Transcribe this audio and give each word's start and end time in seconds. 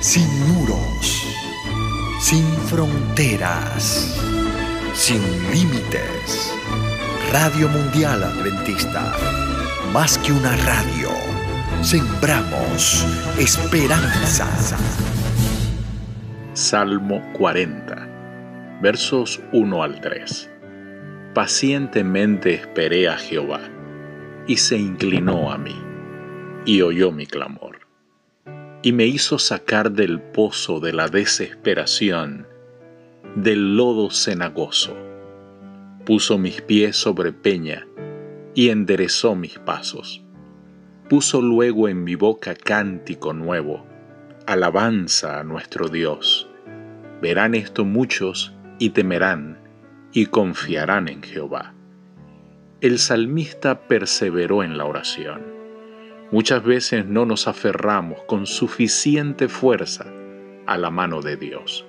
sin 0.00 0.26
muros, 0.48 1.26
sin 2.20 2.42
fronteras, 2.68 4.18
sin 4.94 5.20
límites. 5.52 6.54
Radio 7.30 7.68
Mundial 7.68 8.24
Adventista, 8.24 9.14
más 9.92 10.16
que 10.18 10.32
una 10.32 10.56
radio, 10.56 11.10
sembramos 11.82 13.06
esperanza. 13.38 14.48
Salmo 16.54 17.22
40, 17.34 18.78
versos 18.80 19.38
1 19.52 19.82
al 19.82 20.00
3. 20.00 20.50
Pacientemente 21.34 22.54
esperé 22.54 23.06
a 23.06 23.18
Jehová, 23.18 23.60
y 24.46 24.56
se 24.56 24.78
inclinó 24.78 25.52
a 25.52 25.58
mí, 25.58 25.78
y 26.64 26.80
oyó 26.80 27.12
mi 27.12 27.26
clamor 27.26 27.69
y 28.82 28.92
me 28.92 29.06
hizo 29.06 29.38
sacar 29.38 29.92
del 29.92 30.20
pozo 30.20 30.80
de 30.80 30.92
la 30.92 31.08
desesperación, 31.08 32.46
del 33.34 33.76
lodo 33.76 34.10
cenagoso. 34.10 34.96
Puso 36.06 36.38
mis 36.38 36.62
pies 36.62 36.96
sobre 36.96 37.32
peña 37.32 37.86
y 38.54 38.70
enderezó 38.70 39.34
mis 39.34 39.58
pasos. 39.58 40.24
Puso 41.08 41.42
luego 41.42 41.88
en 41.88 42.04
mi 42.04 42.14
boca 42.14 42.54
cántico 42.54 43.34
nuevo, 43.34 43.84
alabanza 44.46 45.40
a 45.40 45.44
nuestro 45.44 45.88
Dios. 45.88 46.48
Verán 47.20 47.54
esto 47.54 47.84
muchos 47.84 48.54
y 48.78 48.90
temerán 48.90 49.58
y 50.12 50.26
confiarán 50.26 51.08
en 51.08 51.22
Jehová. 51.22 51.74
El 52.80 52.98
salmista 52.98 53.86
perseveró 53.86 54.62
en 54.62 54.78
la 54.78 54.86
oración 54.86 55.59
Muchas 56.32 56.62
veces 56.62 57.06
no 57.06 57.26
nos 57.26 57.48
aferramos 57.48 58.22
con 58.22 58.46
suficiente 58.46 59.48
fuerza 59.48 60.06
a 60.64 60.78
la 60.78 60.88
mano 60.88 61.22
de 61.22 61.36
Dios. 61.36 61.84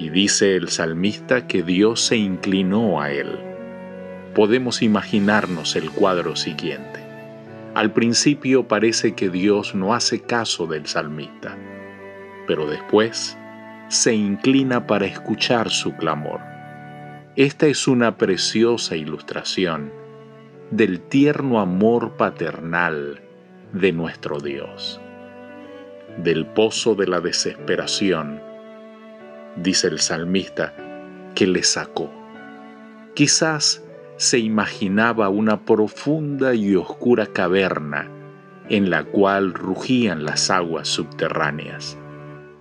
Y 0.00 0.10
dice 0.10 0.56
el 0.56 0.68
salmista 0.68 1.46
que 1.46 1.62
Dios 1.62 2.00
se 2.00 2.16
inclinó 2.16 3.00
a 3.00 3.12
él. 3.12 3.38
Podemos 4.34 4.82
imaginarnos 4.82 5.76
el 5.76 5.92
cuadro 5.92 6.34
siguiente. 6.34 7.00
Al 7.74 7.92
principio 7.92 8.66
parece 8.66 9.14
que 9.14 9.30
Dios 9.30 9.76
no 9.76 9.94
hace 9.94 10.22
caso 10.22 10.66
del 10.66 10.86
salmista, 10.86 11.56
pero 12.48 12.66
después 12.66 13.38
se 13.88 14.12
inclina 14.12 14.88
para 14.88 15.06
escuchar 15.06 15.70
su 15.70 15.94
clamor. 15.94 16.40
Esta 17.36 17.66
es 17.66 17.86
una 17.86 18.16
preciosa 18.18 18.96
ilustración 18.96 19.92
del 20.72 21.00
tierno 21.00 21.60
amor 21.60 22.16
paternal 22.16 23.20
de 23.72 23.92
nuestro 23.92 24.40
Dios. 24.40 25.00
Del 26.18 26.46
pozo 26.46 26.94
de 26.94 27.06
la 27.06 27.20
desesperación, 27.20 28.40
dice 29.56 29.88
el 29.88 30.00
salmista, 30.00 30.74
que 31.34 31.46
le 31.46 31.62
sacó. 31.62 32.10
Quizás 33.14 33.84
se 34.16 34.38
imaginaba 34.38 35.28
una 35.28 35.64
profunda 35.64 36.54
y 36.54 36.74
oscura 36.74 37.26
caverna 37.26 38.10
en 38.68 38.90
la 38.90 39.04
cual 39.04 39.54
rugían 39.54 40.24
las 40.24 40.50
aguas 40.50 40.88
subterráneas, 40.88 41.96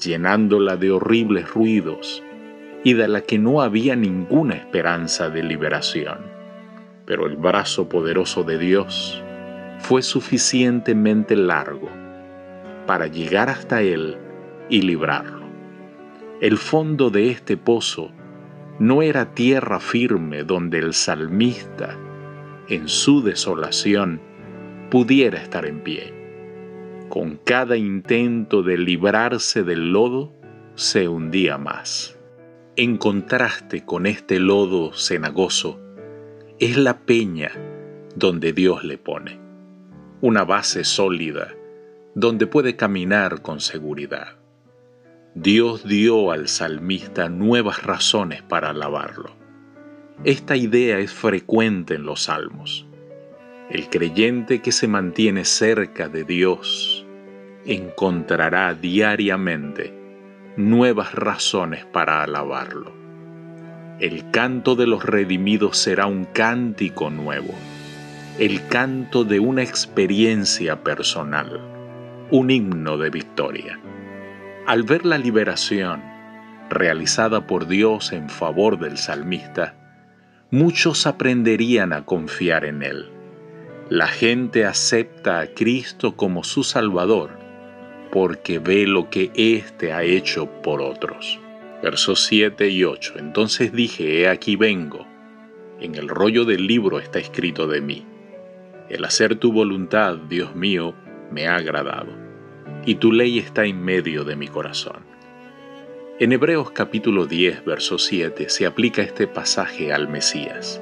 llenándola 0.00 0.76
de 0.76 0.90
horribles 0.90 1.48
ruidos 1.50 2.22
y 2.82 2.92
de 2.92 3.08
la 3.08 3.22
que 3.22 3.38
no 3.38 3.62
había 3.62 3.96
ninguna 3.96 4.54
esperanza 4.54 5.30
de 5.30 5.42
liberación. 5.42 6.18
Pero 7.06 7.26
el 7.26 7.36
brazo 7.36 7.88
poderoso 7.88 8.44
de 8.44 8.58
Dios 8.58 9.23
fue 9.84 10.00
suficientemente 10.00 11.36
largo 11.36 11.90
para 12.86 13.06
llegar 13.06 13.50
hasta 13.50 13.82
él 13.82 14.16
y 14.70 14.80
librarlo. 14.80 15.44
El 16.40 16.56
fondo 16.56 17.10
de 17.10 17.28
este 17.28 17.58
pozo 17.58 18.10
no 18.78 19.02
era 19.02 19.34
tierra 19.34 19.80
firme 19.80 20.42
donde 20.42 20.78
el 20.78 20.94
salmista, 20.94 21.98
en 22.70 22.88
su 22.88 23.22
desolación, 23.22 24.22
pudiera 24.90 25.38
estar 25.38 25.66
en 25.66 25.80
pie. 25.80 26.14
Con 27.10 27.36
cada 27.44 27.76
intento 27.76 28.62
de 28.62 28.78
librarse 28.78 29.64
del 29.64 29.92
lodo, 29.92 30.32
se 30.76 31.08
hundía 31.08 31.58
más. 31.58 32.18
En 32.76 32.96
contraste 32.96 33.84
con 33.84 34.06
este 34.06 34.40
lodo 34.40 34.94
cenagoso, 34.94 35.78
es 36.58 36.78
la 36.78 37.00
peña 37.00 37.52
donde 38.16 38.54
Dios 38.54 38.82
le 38.82 38.96
pone 38.96 39.43
una 40.20 40.44
base 40.44 40.84
sólida 40.84 41.54
donde 42.14 42.46
puede 42.46 42.76
caminar 42.76 43.42
con 43.42 43.60
seguridad. 43.60 44.36
Dios 45.34 45.86
dio 45.86 46.30
al 46.30 46.48
salmista 46.48 47.28
nuevas 47.28 47.82
razones 47.82 48.42
para 48.42 48.70
alabarlo. 48.70 49.30
Esta 50.22 50.56
idea 50.56 51.00
es 51.00 51.12
frecuente 51.12 51.94
en 51.94 52.06
los 52.06 52.24
salmos. 52.24 52.86
El 53.68 53.88
creyente 53.88 54.62
que 54.62 54.70
se 54.70 54.86
mantiene 54.86 55.44
cerca 55.44 56.08
de 56.08 56.22
Dios 56.24 57.04
encontrará 57.66 58.74
diariamente 58.74 59.92
nuevas 60.56 61.14
razones 61.14 61.84
para 61.86 62.22
alabarlo. 62.22 62.92
El 63.98 64.30
canto 64.30 64.76
de 64.76 64.86
los 64.86 65.04
redimidos 65.04 65.78
será 65.78 66.06
un 66.06 66.24
cántico 66.26 67.10
nuevo 67.10 67.54
el 68.38 68.66
canto 68.66 69.22
de 69.22 69.38
una 69.38 69.62
experiencia 69.62 70.82
personal, 70.82 71.60
un 72.32 72.50
himno 72.50 72.98
de 72.98 73.08
victoria. 73.08 73.78
Al 74.66 74.82
ver 74.82 75.06
la 75.06 75.18
liberación 75.18 76.02
realizada 76.68 77.46
por 77.46 77.68
Dios 77.68 78.12
en 78.12 78.28
favor 78.28 78.80
del 78.80 78.98
salmista, 78.98 79.76
muchos 80.50 81.06
aprenderían 81.06 81.92
a 81.92 82.04
confiar 82.04 82.64
en 82.64 82.82
Él. 82.82 83.08
La 83.88 84.08
gente 84.08 84.64
acepta 84.64 85.38
a 85.38 85.46
Cristo 85.46 86.16
como 86.16 86.42
su 86.42 86.64
Salvador 86.64 87.38
porque 88.10 88.58
ve 88.58 88.88
lo 88.88 89.10
que 89.10 89.30
éste 89.36 89.92
ha 89.92 90.02
hecho 90.02 90.46
por 90.60 90.82
otros. 90.82 91.38
Versos 91.84 92.24
7 92.24 92.68
y 92.68 92.82
8. 92.82 93.14
Entonces 93.18 93.72
dije, 93.72 94.22
he 94.22 94.28
aquí 94.28 94.56
vengo. 94.56 95.06
En 95.80 95.94
el 95.94 96.08
rollo 96.08 96.44
del 96.44 96.66
libro 96.66 96.98
está 96.98 97.20
escrito 97.20 97.68
de 97.68 97.80
mí 97.80 98.06
el 98.88 99.04
hacer 99.04 99.36
tu 99.36 99.52
voluntad, 99.52 100.16
Dios 100.28 100.54
mío, 100.54 100.94
me 101.30 101.48
ha 101.48 101.56
agradado, 101.56 102.12
y 102.84 102.96
tu 102.96 103.12
ley 103.12 103.38
está 103.38 103.64
en 103.64 103.82
medio 103.82 104.24
de 104.24 104.36
mi 104.36 104.48
corazón. 104.48 105.02
En 106.20 106.32
Hebreos 106.32 106.70
capítulo 106.70 107.26
10, 107.26 107.64
verso 107.64 107.98
7 107.98 108.48
se 108.48 108.66
aplica 108.66 109.02
este 109.02 109.26
pasaje 109.26 109.92
al 109.92 110.08
Mesías. 110.08 110.80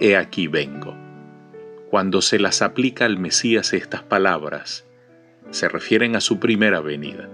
He 0.00 0.16
aquí 0.16 0.48
vengo. 0.48 0.96
Cuando 1.90 2.22
se 2.22 2.40
las 2.40 2.60
aplica 2.60 3.04
al 3.04 3.18
Mesías 3.18 3.72
estas 3.72 4.02
palabras, 4.02 4.84
se 5.50 5.68
refieren 5.68 6.16
a 6.16 6.20
su 6.20 6.40
primera 6.40 6.80
venida. 6.80 7.28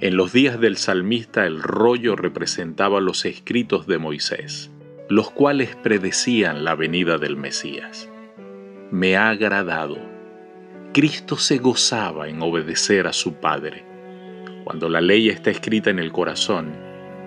En 0.00 0.16
los 0.16 0.32
días 0.32 0.58
del 0.58 0.78
salmista 0.78 1.46
el 1.46 1.62
rollo 1.62 2.16
representaba 2.16 3.00
los 3.00 3.24
escritos 3.24 3.86
de 3.86 3.98
Moisés, 3.98 4.70
los 5.08 5.30
cuales 5.30 5.76
predecían 5.76 6.64
la 6.64 6.74
venida 6.74 7.18
del 7.18 7.36
Mesías 7.36 8.08
me 8.90 9.16
ha 9.16 9.30
agradado. 9.30 9.98
Cristo 10.94 11.36
se 11.36 11.58
gozaba 11.58 12.28
en 12.28 12.40
obedecer 12.40 13.06
a 13.06 13.12
su 13.12 13.34
Padre. 13.34 13.84
Cuando 14.64 14.88
la 14.88 15.00
ley 15.00 15.28
está 15.28 15.50
escrita 15.50 15.90
en 15.90 15.98
el 15.98 16.12
corazón, 16.12 16.72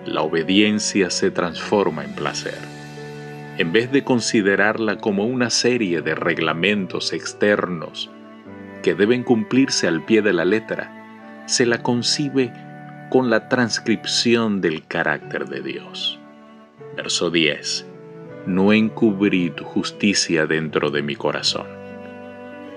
la 0.04 0.22
obediencia 0.22 1.10
se 1.10 1.30
transforma 1.30 2.04
en 2.04 2.14
placer. 2.14 2.58
En 3.58 3.72
vez 3.72 3.92
de 3.92 4.02
considerarla 4.02 4.98
como 4.98 5.24
una 5.24 5.50
serie 5.50 6.02
de 6.02 6.14
reglamentos 6.14 7.12
externos 7.12 8.10
que 8.82 8.94
deben 8.94 9.22
cumplirse 9.22 9.86
al 9.86 10.04
pie 10.04 10.22
de 10.22 10.32
la 10.32 10.44
letra, 10.44 11.44
se 11.46 11.66
la 11.66 11.82
concibe 11.82 12.52
con 13.10 13.30
la 13.30 13.48
transcripción 13.48 14.60
del 14.60 14.86
carácter 14.86 15.46
de 15.46 15.60
Dios. 15.60 16.18
Verso 16.96 17.30
10 17.30 17.91
no 18.46 18.72
encubrí 18.72 19.50
tu 19.50 19.64
justicia 19.64 20.46
dentro 20.46 20.90
de 20.90 21.02
mi 21.02 21.14
corazón. 21.14 21.66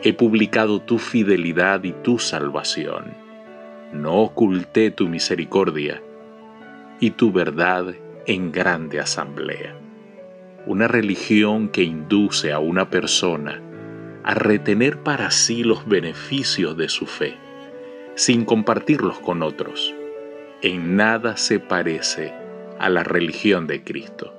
He 0.03 0.13
publicado 0.13 0.79
tu 0.81 0.99
fidelidad 0.99 1.83
y 1.83 1.91
tu 1.91 2.19
salvación. 2.19 3.15
No 3.91 4.17
oculté 4.17 4.91
tu 4.91 5.07
misericordia 5.07 6.01
y 6.99 7.11
tu 7.11 7.31
verdad 7.31 7.95
en 8.27 8.51
grande 8.51 8.99
asamblea. 8.99 9.75
Una 10.67 10.87
religión 10.87 11.69
que 11.69 11.83
induce 11.83 12.51
a 12.51 12.59
una 12.59 12.89
persona 12.89 13.61
a 14.23 14.33
retener 14.33 14.99
para 14.99 15.31
sí 15.31 15.63
los 15.63 15.87
beneficios 15.87 16.77
de 16.77 16.89
su 16.89 17.05
fe, 17.05 17.35
sin 18.15 18.45
compartirlos 18.45 19.19
con 19.19 19.43
otros, 19.43 19.93
en 20.61 20.95
nada 20.95 21.37
se 21.37 21.59
parece 21.59 22.33
a 22.79 22.89
la 22.89 23.03
religión 23.03 23.67
de 23.67 23.83
Cristo 23.83 24.33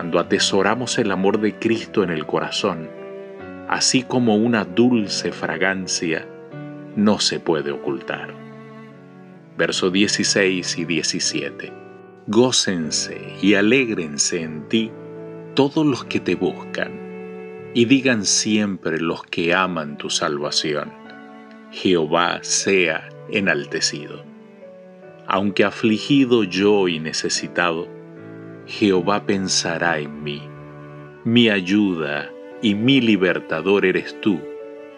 cuando 0.00 0.18
atesoramos 0.18 0.98
el 0.98 1.10
amor 1.10 1.42
de 1.42 1.58
Cristo 1.58 2.02
en 2.02 2.08
el 2.08 2.24
corazón, 2.24 2.88
así 3.68 4.02
como 4.02 4.34
una 4.34 4.64
dulce 4.64 5.30
fragancia, 5.30 6.26
no 6.96 7.18
se 7.18 7.38
puede 7.38 7.70
ocultar. 7.70 8.32
Verso 9.58 9.90
16 9.90 10.78
y 10.78 10.84
17. 10.86 11.72
Gócense 12.28 13.20
y 13.42 13.52
alégrense 13.52 14.40
en 14.40 14.66
ti 14.70 14.90
todos 15.54 15.84
los 15.84 16.06
que 16.06 16.18
te 16.18 16.34
buscan, 16.34 16.92
y 17.74 17.84
digan 17.84 18.24
siempre 18.24 18.98
los 19.00 19.22
que 19.24 19.52
aman 19.52 19.98
tu 19.98 20.08
salvación, 20.08 20.90
Jehová 21.72 22.38
sea 22.40 23.06
enaltecido. 23.28 24.24
Aunque 25.26 25.62
afligido 25.62 26.42
yo 26.44 26.88
y 26.88 27.00
necesitado, 27.00 27.99
Jehová 28.70 29.26
pensará 29.26 29.98
en 29.98 30.22
mí. 30.22 30.48
Mi 31.24 31.50
ayuda 31.50 32.30
y 32.62 32.76
mi 32.76 33.00
libertador 33.00 33.84
eres 33.84 34.18
tú, 34.20 34.40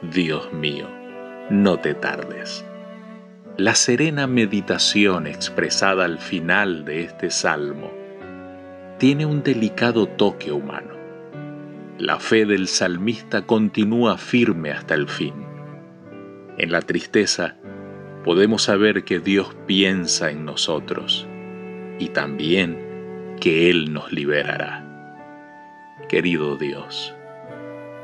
Dios 0.02 0.52
mío. 0.52 0.86
No 1.48 1.78
te 1.78 1.94
tardes. 1.94 2.66
La 3.56 3.74
serena 3.74 4.26
meditación 4.26 5.26
expresada 5.26 6.04
al 6.04 6.18
final 6.18 6.84
de 6.84 7.00
este 7.00 7.30
salmo 7.30 7.90
tiene 8.98 9.24
un 9.24 9.42
delicado 9.42 10.06
toque 10.06 10.52
humano. 10.52 10.92
La 11.96 12.20
fe 12.20 12.44
del 12.44 12.68
salmista 12.68 13.46
continúa 13.46 14.18
firme 14.18 14.70
hasta 14.70 14.92
el 14.92 15.08
fin. 15.08 15.46
En 16.58 16.70
la 16.70 16.82
tristeza 16.82 17.56
podemos 18.22 18.64
saber 18.64 19.04
que 19.04 19.18
Dios 19.18 19.56
piensa 19.66 20.30
en 20.30 20.44
nosotros 20.44 21.26
y 21.98 22.08
también 22.08 22.91
que 23.42 23.68
Él 23.68 23.92
nos 23.92 24.12
liberará. 24.12 24.84
Querido 26.08 26.56
Dios, 26.56 27.12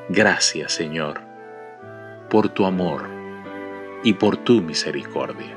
gracias 0.08 0.72
Señor 0.72 1.20
por 2.28 2.48
tu 2.48 2.66
amor 2.66 3.08
y 4.02 4.14
por 4.14 4.36
tu 4.36 4.60
misericordia. 4.62 5.54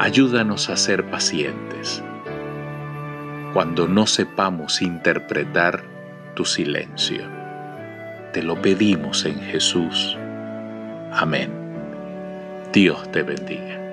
Ayúdanos 0.00 0.68
a 0.68 0.76
ser 0.76 1.08
pacientes 1.08 2.02
cuando 3.52 3.86
no 3.86 4.04
sepamos 4.04 4.82
interpretar 4.82 5.84
tu 6.34 6.44
silencio. 6.44 7.22
Te 8.32 8.42
lo 8.42 8.60
pedimos 8.60 9.26
en 9.26 9.38
Jesús. 9.42 10.18
Amén. 11.12 11.52
Dios 12.72 13.12
te 13.12 13.22
bendiga. 13.22 13.85